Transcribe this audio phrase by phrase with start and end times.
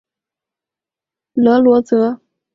[1.33, 2.19] 勒罗泽。